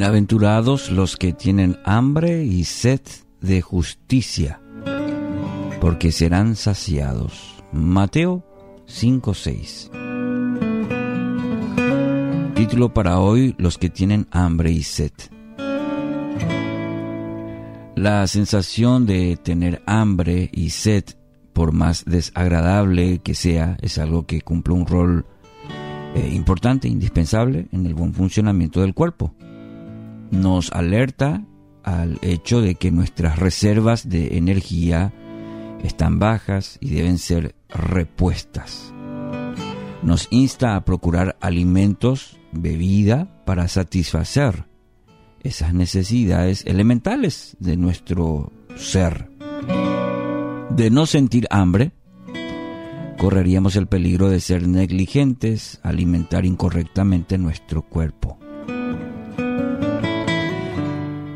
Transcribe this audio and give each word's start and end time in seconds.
Bienaventurados 0.00 0.90
los 0.90 1.18
que 1.18 1.34
tienen 1.34 1.78
hambre 1.84 2.42
y 2.42 2.64
sed 2.64 3.02
de 3.42 3.60
justicia, 3.60 4.58
porque 5.78 6.10
serán 6.10 6.56
saciados. 6.56 7.62
Mateo 7.70 8.42
5:6. 8.86 9.90
Título 12.54 12.94
para 12.94 13.18
hoy, 13.18 13.54
los 13.58 13.76
que 13.76 13.90
tienen 13.90 14.26
hambre 14.30 14.72
y 14.72 14.84
sed. 14.84 15.12
La 17.94 18.26
sensación 18.26 19.04
de 19.04 19.36
tener 19.36 19.82
hambre 19.84 20.48
y 20.50 20.70
sed, 20.70 21.04
por 21.52 21.72
más 21.72 22.06
desagradable 22.06 23.18
que 23.18 23.34
sea, 23.34 23.76
es 23.82 23.98
algo 23.98 24.24
que 24.24 24.40
cumple 24.40 24.72
un 24.72 24.86
rol 24.86 25.26
eh, 26.14 26.30
importante, 26.32 26.88
indispensable 26.88 27.68
en 27.70 27.84
el 27.84 27.92
buen 27.92 28.14
funcionamiento 28.14 28.80
del 28.80 28.94
cuerpo 28.94 29.34
nos 30.30 30.70
alerta 30.72 31.44
al 31.82 32.18
hecho 32.22 32.60
de 32.60 32.74
que 32.74 32.90
nuestras 32.90 33.38
reservas 33.38 34.08
de 34.08 34.36
energía 34.36 35.12
están 35.82 36.18
bajas 36.18 36.78
y 36.80 36.90
deben 36.90 37.18
ser 37.18 37.54
repuestas. 37.68 38.92
Nos 40.02 40.28
insta 40.30 40.76
a 40.76 40.84
procurar 40.84 41.36
alimentos, 41.40 42.38
bebida, 42.52 43.42
para 43.44 43.68
satisfacer 43.68 44.66
esas 45.42 45.74
necesidades 45.74 46.64
elementales 46.66 47.56
de 47.58 47.76
nuestro 47.76 48.52
ser. 48.76 49.30
De 50.70 50.90
no 50.90 51.06
sentir 51.06 51.46
hambre, 51.50 51.92
correríamos 53.18 53.76
el 53.76 53.86
peligro 53.86 54.28
de 54.30 54.40
ser 54.40 54.68
negligentes, 54.68 55.80
alimentar 55.82 56.46
incorrectamente 56.46 57.36
nuestro 57.38 57.82
cuerpo. 57.82 58.38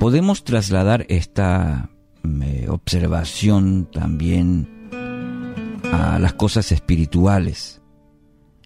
Podemos 0.05 0.45
trasladar 0.45 1.07
esta 1.09 1.89
mm, 2.25 2.69
observación 2.69 3.89
también 3.91 4.69
a 5.91 6.19
las 6.19 6.35
cosas 6.35 6.73
espirituales. 6.73 7.81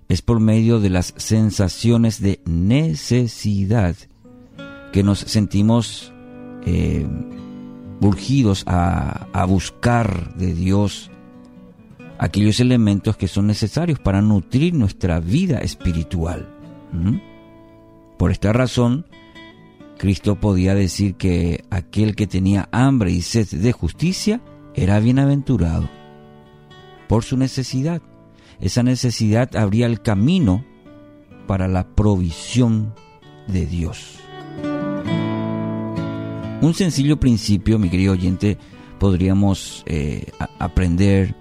Es 0.08 0.20
por 0.20 0.40
medio 0.40 0.80
de 0.80 0.90
las 0.90 1.14
sensaciones 1.16 2.20
de 2.20 2.40
necesidad 2.44 3.94
que 4.92 5.04
nos 5.04 5.20
sentimos 5.20 6.12
eh, 6.66 7.06
urgidos 8.00 8.64
a, 8.66 9.44
buscar 9.48 10.34
de 10.34 10.54
Dios 10.54 11.08
aquellos 12.18 12.58
elementos 12.58 13.16
que 13.16 13.28
son 13.28 13.46
necesarios 13.46 14.00
para 14.00 14.20
nutrir 14.22 14.74
nuestra 14.74 15.20
vida 15.20 15.58
espiritual. 15.58 16.48
Por 18.18 18.32
esta 18.32 18.52
razón, 18.52 19.06
Cristo 19.98 20.36
podía 20.36 20.74
decir 20.74 21.16
que 21.16 21.64
aquel 21.70 22.14
que 22.14 22.26
tenía 22.26 22.68
hambre 22.72 23.10
y 23.10 23.20
sed 23.20 23.48
de 23.48 23.72
justicia 23.72 24.40
era 24.74 25.00
bienaventurado. 25.00 25.90
Por 27.08 27.24
su 27.24 27.36
necesidad. 27.36 28.00
Esa 28.60 28.82
necesidad 28.82 29.54
abría 29.56 29.86
el 29.86 30.00
camino 30.00 30.64
para 31.46 31.68
la 31.68 31.94
provisión 31.94 32.94
de 33.48 33.66
Dios. 33.66 34.18
Un 36.60 36.74
sencillo 36.74 37.18
principio, 37.18 37.78
mi 37.78 37.88
querido 37.88 38.12
oyente, 38.12 38.58
podríamos 38.98 39.84
eh, 39.86 40.26
aprender 40.58 41.34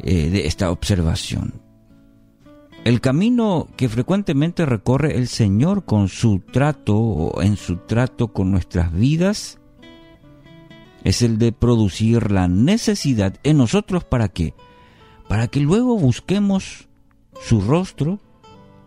eh, 0.00 0.28
de 0.28 0.46
esta 0.46 0.70
observación. 0.70 1.67
El 2.88 3.02
camino 3.02 3.68
que 3.76 3.90
frecuentemente 3.90 4.64
recorre 4.64 5.18
el 5.18 5.28
Señor 5.28 5.84
con 5.84 6.08
su 6.08 6.38
trato 6.38 6.96
o 6.96 7.42
en 7.42 7.58
su 7.58 7.76
trato 7.76 8.28
con 8.28 8.50
nuestras 8.50 8.94
vidas 8.94 9.58
es 11.04 11.20
el 11.20 11.36
de 11.36 11.52
producir 11.52 12.32
la 12.32 12.48
necesidad 12.48 13.34
en 13.42 13.58
nosotros 13.58 14.04
para 14.04 14.30
qué? 14.30 14.54
Para 15.28 15.48
que 15.48 15.60
luego 15.60 15.98
busquemos 15.98 16.88
su 17.38 17.60
rostro 17.60 18.20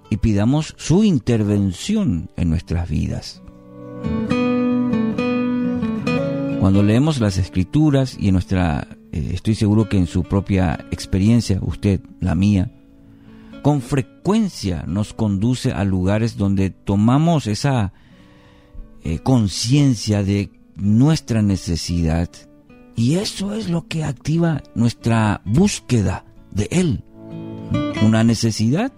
y 0.09 0.18
pidamos 0.18 0.73
su 0.79 1.03
intervención 1.03 2.31
en 2.38 2.50
nuestras 2.50 2.89
vidas. 2.89 3.44
Cuando 6.59 6.81
leemos 6.81 7.19
las 7.19 7.38
escrituras 7.38 8.18
y 8.19 8.29
en 8.29 8.33
nuestra, 8.33 8.88
eh, 9.12 9.29
estoy 9.31 9.53
seguro 9.53 9.88
que 9.88 9.97
en 9.97 10.07
su 10.07 10.23
propia 10.23 10.88
experiencia, 10.89 11.59
usted, 11.62 12.01
la 12.19 12.33
mía, 12.33 12.72
con 13.61 13.81
frecuencia 13.81 14.83
nos 14.88 15.13
conduce 15.13 15.72
a 15.72 15.83
lugares 15.83 16.38
donde 16.38 16.69
tomamos 16.69 17.47
esa 17.47 17.94
eh, 19.03 19.19
conciencia 19.19 20.23
de 20.23 20.51
nuestra 20.75 21.41
necesidad 21.41 22.29
y 22.95 23.16
eso 23.16 23.53
es 23.53 23.69
lo 23.69 23.88
que 23.88 24.03
activa 24.03 24.61
nuestra 24.75 25.41
búsqueda 25.45 26.25
de 26.51 26.67
Él. 26.71 27.03
Una 28.03 28.23
necesidad 28.23 28.91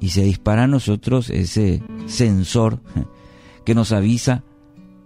y 0.00 0.10
se 0.10 0.22
dispara 0.22 0.64
a 0.64 0.68
nosotros 0.68 1.30
ese 1.30 1.82
sensor 2.06 2.80
que 3.64 3.74
nos 3.74 3.92
avisa 3.92 4.44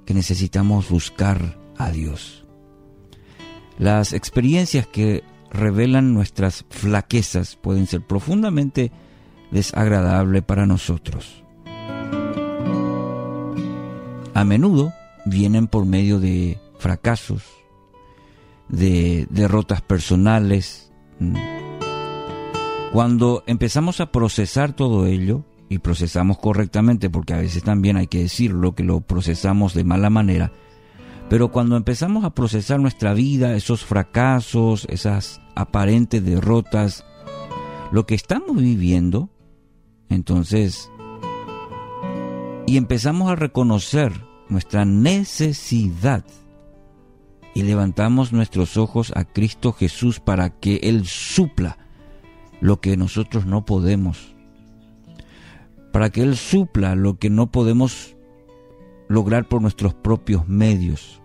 que 0.05 0.15
necesitamos 0.15 0.89
buscar 0.89 1.59
a 1.77 1.91
Dios. 1.91 2.45
Las 3.79 4.13
experiencias 4.13 4.87
que 4.87 5.25
revelan 5.51 6.15
nuestras 6.15 6.65
flaquezas 6.71 7.57
pueden 7.57 7.87
ser 7.87 8.07
profundamente 8.07 8.93
desagradables 9.51 10.43
para 10.43 10.67
nosotros. 10.67 11.45
A 14.35 14.45
menudo 14.45 14.93
vienen 15.27 15.67
por 15.67 15.87
medio 15.87 16.21
de 16.21 16.59
fracasos, 16.79 17.43
de 18.69 19.27
derrotas 19.31 19.83
personales. 19.83 20.93
Cuando 22.93 23.43
empezamos 23.47 24.01
a 24.01 24.13
procesar 24.13 24.73
todo 24.73 25.07
ello, 25.07 25.45
y 25.71 25.79
procesamos 25.79 26.39
correctamente, 26.39 27.11
porque 27.11 27.33
a 27.33 27.39
veces 27.39 27.63
también 27.63 27.97
hay 27.97 28.09
que 28.09 28.19
decirlo, 28.19 28.75
que 28.75 28.83
lo 28.83 29.01
procesamos 29.01 29.73
de 29.73 29.85
mala 29.85 30.11
manera, 30.11 30.53
pero 31.31 31.53
cuando 31.53 31.77
empezamos 31.77 32.25
a 32.25 32.35
procesar 32.35 32.81
nuestra 32.81 33.15
vida, 33.15 33.55
esos 33.55 33.85
fracasos, 33.85 34.85
esas 34.91 35.41
aparentes 35.55 36.25
derrotas, 36.25 37.07
lo 37.93 38.05
que 38.05 38.17
estamos 38.17 38.57
viviendo, 38.57 39.31
entonces, 40.09 40.91
y 42.67 42.77
empezamos 42.77 43.31
a 43.31 43.37
reconocer 43.37 44.13
nuestra 44.49 44.85
necesidad 44.85 46.25
y 47.55 47.63
levantamos 47.63 48.33
nuestros 48.33 48.77
ojos 48.77 49.13
a 49.15 49.25
Cristo 49.25 49.73
Jesús 49.73 50.19
para 50.19 50.59
que 50.59 50.81
Él 50.83 51.07
supla 51.07 51.79
lo 52.61 52.81
que 52.81 52.97
nosotros 52.97 53.47
no 53.47 53.65
podemos, 53.65 54.35
para 55.93 56.11
que 56.11 56.23
Él 56.23 56.37
supla 56.37 56.97
lo 56.97 57.21
que 57.21 57.31
no 57.31 57.53
podemos 57.53 58.17
lograr 59.07 59.49
por 59.49 59.63
nuestros 59.63 59.95
propios 59.95 60.49
medios 60.49 61.20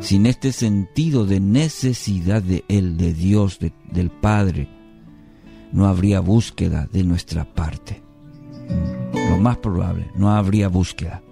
sin 0.00 0.26
este 0.26 0.52
sentido 0.52 1.26
de 1.26 1.40
necesidad 1.40 2.42
de 2.42 2.64
Él, 2.68 2.96
de 2.96 3.12
Dios, 3.12 3.58
del 3.58 4.10
Padre, 4.10 4.68
no 5.72 5.86
habría 5.86 6.20
búsqueda 6.20 6.88
de 6.92 7.04
nuestra 7.04 7.44
parte. 7.44 8.02
Lo 9.30 9.38
más 9.38 9.58
probable, 9.58 10.10
no 10.14 10.30
habría 10.30 10.68
búsqueda. 10.68 11.22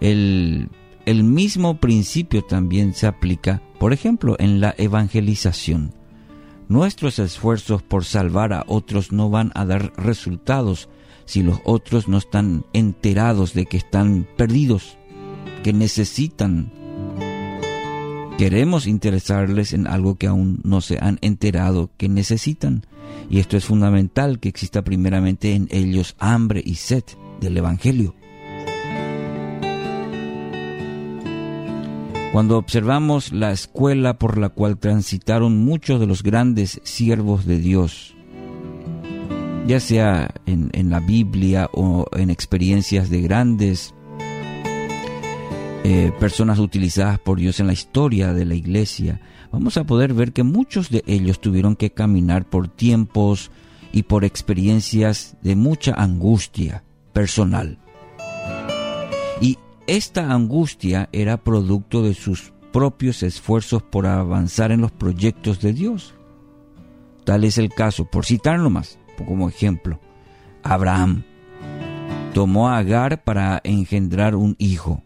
El, 0.00 0.68
el 1.06 1.24
mismo 1.24 1.78
principio 1.78 2.42
también 2.42 2.94
se 2.94 3.06
aplica, 3.06 3.62
por 3.78 3.92
ejemplo, 3.92 4.36
en 4.38 4.60
la 4.60 4.74
evangelización. 4.78 5.94
Nuestros 6.68 7.18
esfuerzos 7.18 7.82
por 7.82 8.04
salvar 8.04 8.52
a 8.52 8.64
otros 8.68 9.12
no 9.12 9.28
van 9.28 9.50
a 9.54 9.64
dar 9.64 9.92
resultados 9.96 10.88
si 11.24 11.42
los 11.42 11.60
otros 11.64 12.06
no 12.06 12.18
están 12.18 12.64
enterados 12.72 13.54
de 13.54 13.66
que 13.66 13.76
están 13.76 14.26
perdidos, 14.36 14.96
que 15.64 15.72
necesitan 15.72 16.72
queremos 18.40 18.86
interesarles 18.86 19.74
en 19.74 19.86
algo 19.86 20.14
que 20.14 20.26
aún 20.26 20.62
no 20.64 20.80
se 20.80 20.96
han 20.98 21.18
enterado 21.20 21.90
que 21.98 22.08
necesitan. 22.08 22.86
Y 23.28 23.38
esto 23.38 23.58
es 23.58 23.66
fundamental 23.66 24.40
que 24.40 24.48
exista 24.48 24.80
primeramente 24.82 25.52
en 25.52 25.68
ellos 25.70 26.16
hambre 26.18 26.62
y 26.64 26.76
sed 26.76 27.04
del 27.42 27.58
Evangelio. 27.58 28.14
Cuando 32.32 32.56
observamos 32.56 33.30
la 33.30 33.52
escuela 33.52 34.18
por 34.18 34.38
la 34.38 34.48
cual 34.48 34.78
transitaron 34.78 35.62
muchos 35.62 36.00
de 36.00 36.06
los 36.06 36.22
grandes 36.22 36.80
siervos 36.82 37.44
de 37.44 37.58
Dios, 37.58 38.14
ya 39.66 39.80
sea 39.80 40.32
en, 40.46 40.70
en 40.72 40.88
la 40.88 41.00
Biblia 41.00 41.68
o 41.74 42.06
en 42.16 42.30
experiencias 42.30 43.10
de 43.10 43.20
grandes 43.20 43.92
eh, 45.92 46.12
personas 46.20 46.58
utilizadas 46.58 47.18
por 47.18 47.38
Dios 47.38 47.58
en 47.58 47.66
la 47.66 47.72
historia 47.72 48.32
de 48.32 48.44
la 48.44 48.54
iglesia, 48.54 49.20
vamos 49.50 49.76
a 49.76 49.84
poder 49.84 50.14
ver 50.14 50.32
que 50.32 50.42
muchos 50.42 50.88
de 50.90 51.02
ellos 51.06 51.40
tuvieron 51.40 51.74
que 51.74 51.90
caminar 51.90 52.48
por 52.48 52.68
tiempos 52.68 53.50
y 53.92 54.04
por 54.04 54.24
experiencias 54.24 55.36
de 55.42 55.56
mucha 55.56 55.94
angustia, 55.94 56.84
personal. 57.12 57.78
Y 59.40 59.58
esta 59.86 60.30
angustia 60.32 61.08
era 61.12 61.42
producto 61.42 62.02
de 62.02 62.14
sus 62.14 62.52
propios 62.72 63.22
esfuerzos 63.22 63.82
por 63.82 64.06
avanzar 64.06 64.70
en 64.70 64.80
los 64.80 64.92
proyectos 64.92 65.60
de 65.60 65.72
Dios. 65.72 66.14
Tal 67.24 67.44
es 67.44 67.58
el 67.58 67.70
caso, 67.70 68.04
por 68.04 68.24
citarlo 68.24 68.70
más 68.70 69.00
como 69.24 69.48
ejemplo, 69.48 70.00
Abraham 70.62 71.24
tomó 72.34 72.68
a 72.68 72.78
Agar 72.78 73.22
para 73.24 73.60
engendrar 73.64 74.34
un 74.34 74.56
hijo. 74.58 75.02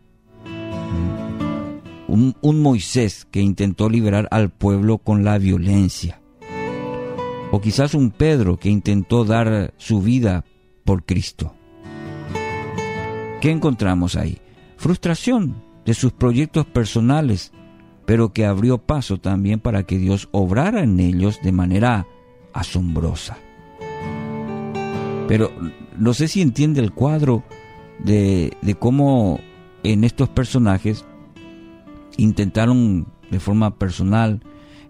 Un, 2.14 2.62
Moisés 2.62 3.26
que 3.28 3.40
intentó 3.40 3.88
liberar 3.88 4.28
al 4.30 4.48
pueblo 4.48 4.98
con 4.98 5.24
la 5.24 5.36
violencia. 5.36 6.20
O 7.50 7.60
quizás 7.60 7.92
un 7.92 8.12
Pedro 8.12 8.56
que 8.56 8.70
intentó 8.70 9.24
dar 9.24 9.74
su 9.78 10.00
vida 10.00 10.44
por 10.84 11.04
Cristo. 11.04 11.54
¿Qué 13.40 13.50
encontramos 13.50 14.14
ahí? 14.14 14.38
Frustración 14.76 15.56
de 15.84 15.92
sus 15.92 16.12
proyectos 16.12 16.66
personales, 16.66 17.50
pero 18.06 18.32
que 18.32 18.46
abrió 18.46 18.78
paso 18.78 19.18
también 19.18 19.58
para 19.58 19.82
que 19.82 19.98
Dios 19.98 20.28
obrara 20.30 20.84
en 20.84 21.00
ellos 21.00 21.40
de 21.42 21.50
manera 21.50 22.06
asombrosa. 22.52 23.38
Pero 25.26 25.50
no 25.98 26.14
sé 26.14 26.28
si 26.28 26.42
entiende 26.42 26.80
el 26.80 26.92
cuadro 26.92 27.42
de 27.98 28.76
cómo 28.78 29.40
en 29.82 30.04
estos 30.04 30.28
personajes 30.28 31.04
intentaron 32.16 33.06
de 33.30 33.40
forma 33.40 33.76
personal, 33.78 34.40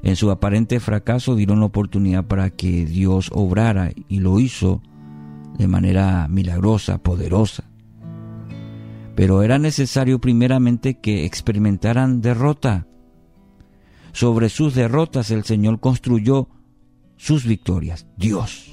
en 0.03 0.17
su 0.17 0.31
aparente 0.31 0.81
fracaso 0.81 1.35
dieron 1.35 1.61
la 1.61 1.67
oportunidad 1.67 2.27
para 2.27 2.51
que 2.51 2.85
Dios 2.85 3.31
obrara 3.33 3.91
y 4.09 4.21
lo 4.21 4.39
hizo 4.39 4.83
de 5.57 5.67
manera 5.67 6.29
milagrosa, 6.29 6.99
poderosa. 6.99 7.65
Pero 9.15 9.43
era 9.43 9.59
necesario 9.59 10.21
primeramente 10.21 10.99
que 10.99 11.25
experimentaran 11.25 12.21
derrota. 12.21 12.87
Sobre 14.13 14.49
sus 14.49 14.75
derrotas 14.75 15.31
el 15.31 15.45
Señor 15.45 15.81
construyó 15.81 16.49
sus 17.17 17.47
victorias, 17.47 18.07
Dios. 18.17 18.71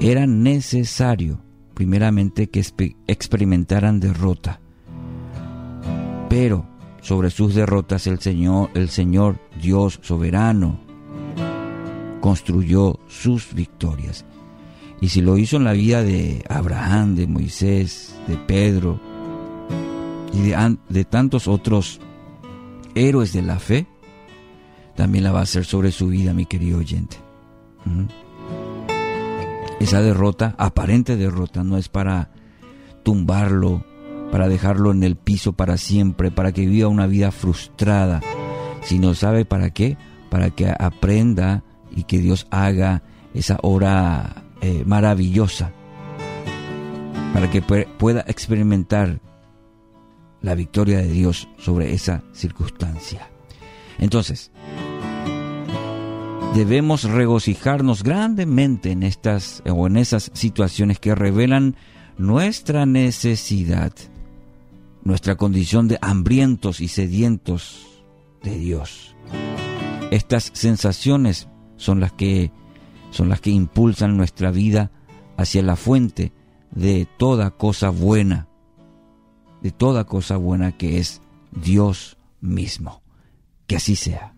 Era 0.00 0.26
necesario 0.26 1.42
primeramente 1.74 2.48
que 2.48 2.64
experimentaran 3.06 4.00
derrota. 4.00 4.60
Pero 6.30 6.64
sobre 7.02 7.28
sus 7.28 7.56
derrotas 7.56 8.06
el 8.06 8.20
Señor, 8.20 8.70
el 8.74 8.88
Señor 8.88 9.40
Dios 9.60 9.98
soberano, 10.00 10.78
construyó 12.20 13.00
sus 13.08 13.52
victorias. 13.52 14.24
Y 15.00 15.08
si 15.08 15.22
lo 15.22 15.36
hizo 15.36 15.56
en 15.56 15.64
la 15.64 15.72
vida 15.72 16.04
de 16.04 16.44
Abraham, 16.48 17.16
de 17.16 17.26
Moisés, 17.26 18.14
de 18.28 18.36
Pedro 18.36 19.00
y 20.32 20.52
de, 20.92 21.04
tantos 21.04 21.48
otros 21.48 22.00
héroes 22.94 23.32
de 23.32 23.42
la 23.42 23.58
fe, 23.58 23.88
también 24.94 25.24
la 25.24 25.32
va 25.32 25.40
a 25.40 25.42
hacer 25.42 25.64
sobre 25.64 25.90
su 25.90 26.06
vida, 26.06 26.32
mi 26.32 26.46
querido 26.46 26.78
oyente. 26.78 27.16
Esa 29.80 30.00
derrota, 30.00 30.54
aparente 30.58 31.16
derrota, 31.16 31.64
no 31.64 31.76
es 31.76 31.88
para 31.88 32.30
tumbarlo, 33.02 33.84
para 34.30 34.48
dejarlo 34.48 34.92
en 34.92 35.02
el 35.02 35.16
piso 35.16 35.52
para 35.52 35.76
siempre, 35.76 36.30
para 36.30 36.52
que 36.52 36.66
viva 36.66 36.88
una 36.88 37.06
vida 37.06 37.32
frustrada, 37.32 38.20
sino 38.82 39.14
sabe 39.14 39.44
para 39.44 39.70
qué, 39.70 39.96
para 40.30 40.50
que 40.50 40.72
aprenda 40.78 41.64
y 41.90 42.04
que 42.04 42.18
Dios 42.18 42.46
haga 42.50 43.02
esa 43.34 43.58
obra 43.62 44.44
eh, 44.60 44.84
maravillosa, 44.86 45.72
para 47.34 47.50
que 47.50 47.62
pueda 47.62 48.24
experimentar 48.26 49.20
la 50.42 50.54
victoria 50.54 50.98
de 50.98 51.08
Dios 51.08 51.48
sobre 51.58 51.92
esa 51.92 52.22
circunstancia. 52.32 53.28
Entonces, 53.98 54.50
debemos 56.54 57.04
regocijarnos 57.04 58.02
grandemente 58.02 58.90
en 58.90 59.02
estas 59.02 59.62
o 59.68 59.86
en 59.86 59.96
esas 59.96 60.30
situaciones 60.34 60.98
que 60.98 61.14
revelan 61.14 61.76
nuestra 62.18 62.86
necesidad, 62.86 63.92
nuestra 65.04 65.36
condición 65.36 65.88
de 65.88 65.98
hambrientos 66.00 66.80
y 66.80 66.88
sedientos 66.88 67.86
de 68.42 68.58
Dios. 68.58 69.14
Estas 70.10 70.50
sensaciones 70.54 71.48
son 71.76 72.00
las 72.00 72.12
que 72.12 72.52
son 73.10 73.28
las 73.28 73.40
que 73.40 73.50
impulsan 73.50 74.16
nuestra 74.16 74.50
vida 74.50 74.90
hacia 75.36 75.62
la 75.62 75.76
fuente 75.76 76.32
de 76.70 77.08
toda 77.18 77.50
cosa 77.50 77.90
buena, 77.90 78.48
de 79.62 79.72
toda 79.72 80.04
cosa 80.04 80.36
buena 80.36 80.72
que 80.76 80.98
es 80.98 81.20
Dios 81.50 82.16
mismo. 82.40 83.02
Que 83.66 83.76
así 83.76 83.96
sea. 83.96 84.34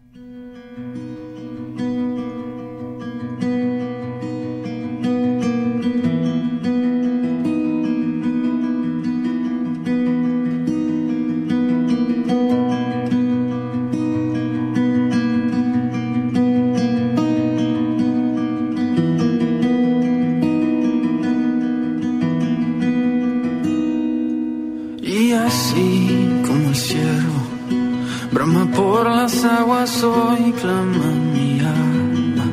Hoy 30.04 30.52
clama 30.60 31.10
mi 31.34 31.60
alma 31.60 32.46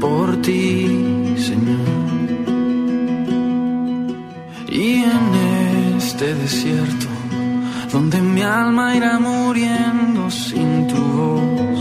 por 0.00 0.36
ti, 0.42 1.34
Señor. 1.36 1.88
Y 4.68 5.04
en 5.04 5.96
este 5.96 6.34
desierto, 6.34 7.06
donde 7.92 8.20
mi 8.20 8.42
alma 8.42 8.96
irá 8.96 9.18
muriendo 9.18 10.30
sin 10.30 10.86
tu 10.88 11.02
voz, 11.18 11.80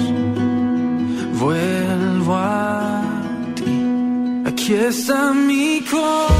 vuelvo 1.39 2.35
a 2.35 3.01
ti. 3.55 3.75
Aquí 4.45 4.73
está 4.73 5.33
mi 5.33 5.81
corazón. 5.81 6.36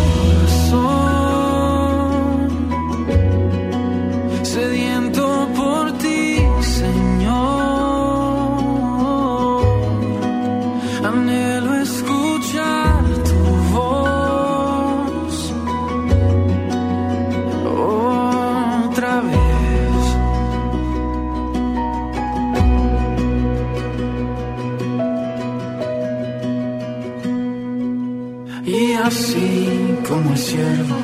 Como 30.08 30.32
el 30.32 30.38
siervo, 30.38 30.96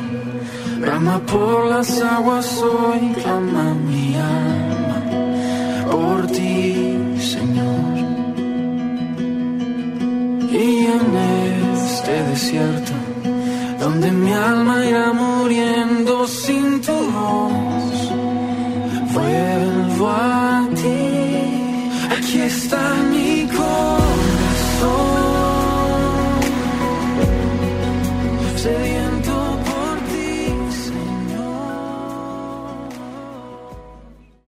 brama 0.79 1.19
por 1.19 1.65
las 1.67 2.01
aguas 2.01 2.61
hoy, 2.61 3.13
clama 3.21 3.73
mi 3.73 4.15
alma 4.15 5.03
por 5.89 6.27
ti, 6.27 6.97
Señor. 7.19 7.92
Y 10.65 10.85
en 10.85 11.17
este 11.75 12.23
desierto, 12.23 12.93
donde 13.81 14.09
mi 14.11 14.31
alma 14.31 14.85
irá 14.85 15.11
muriendo 15.11 16.25
sin 16.25 16.79
tu 16.79 16.93
voz, 16.93 18.11
vuelvo 19.13 20.07
a 20.07 20.65
ti. 20.73 22.15
Aquí 22.15 22.39
está 22.39 22.79
mi 22.95 23.02
corazón. 23.02 23.02